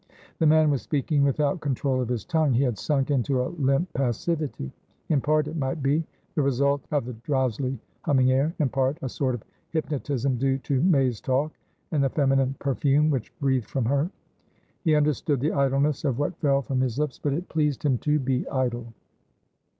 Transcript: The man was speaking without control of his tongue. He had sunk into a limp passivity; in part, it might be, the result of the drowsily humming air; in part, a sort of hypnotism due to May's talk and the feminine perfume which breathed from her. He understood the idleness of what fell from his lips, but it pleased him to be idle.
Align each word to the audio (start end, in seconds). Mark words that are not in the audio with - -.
The 0.39 0.47
man 0.47 0.71
was 0.71 0.81
speaking 0.81 1.21
without 1.23 1.61
control 1.61 2.01
of 2.01 2.09
his 2.09 2.25
tongue. 2.25 2.53
He 2.53 2.63
had 2.63 2.79
sunk 2.79 3.11
into 3.11 3.43
a 3.43 3.53
limp 3.59 3.93
passivity; 3.93 4.71
in 5.09 5.21
part, 5.21 5.47
it 5.47 5.55
might 5.55 5.83
be, 5.83 6.03
the 6.33 6.41
result 6.41 6.81
of 6.89 7.05
the 7.05 7.13
drowsily 7.13 7.77
humming 8.01 8.31
air; 8.31 8.51
in 8.57 8.67
part, 8.69 8.97
a 9.03 9.09
sort 9.09 9.35
of 9.35 9.43
hypnotism 9.69 10.37
due 10.39 10.57
to 10.57 10.81
May's 10.81 11.21
talk 11.21 11.51
and 11.91 12.03
the 12.03 12.09
feminine 12.09 12.55
perfume 12.57 13.11
which 13.11 13.31
breathed 13.39 13.69
from 13.69 13.85
her. 13.85 14.09
He 14.83 14.95
understood 14.95 15.39
the 15.39 15.51
idleness 15.53 16.03
of 16.03 16.17
what 16.17 16.35
fell 16.39 16.63
from 16.63 16.81
his 16.81 16.97
lips, 16.97 17.19
but 17.19 17.33
it 17.33 17.47
pleased 17.47 17.83
him 17.85 17.99
to 17.99 18.17
be 18.17 18.47
idle. 18.49 18.93